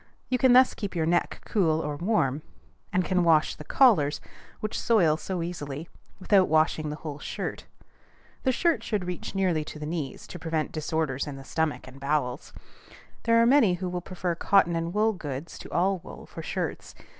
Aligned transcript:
You 0.29 0.39
can 0.39 0.53
thus 0.53 0.73
keep 0.73 0.95
your 0.95 1.05
neck 1.05 1.41
cool 1.45 1.79
or 1.79 1.95
warm, 1.95 2.41
and 2.91 3.05
can 3.05 3.23
wash 3.23 3.53
the 3.53 3.63
collars, 3.63 4.19
which 4.59 4.79
soil 4.79 5.15
so 5.15 5.43
easily, 5.43 5.89
without 6.19 6.47
washing 6.47 6.89
the 6.89 6.95
whole 6.95 7.19
shirt. 7.19 7.67
The 8.41 8.51
shirt 8.51 8.83
should 8.83 9.05
reach 9.05 9.35
nearly 9.35 9.63
to 9.65 9.77
the 9.77 9.85
knees, 9.85 10.25
to 10.29 10.39
prevent 10.39 10.71
disorders 10.71 11.27
in 11.27 11.35
the 11.35 11.43
stomach 11.43 11.87
and 11.87 11.99
bowels. 11.99 12.51
There 13.25 13.39
are 13.39 13.45
many 13.45 13.75
who 13.75 13.89
will 13.89 14.01
prefer 14.01 14.33
cotton 14.33 14.75
and 14.75 14.91
wool 14.91 15.13
goods 15.13 15.59
to 15.59 15.71
all 15.71 15.99
wool 15.99 16.25
for 16.25 16.41
shirts. 16.41 16.95